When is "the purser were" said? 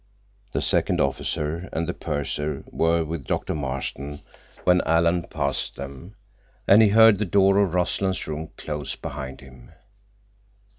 1.85-3.05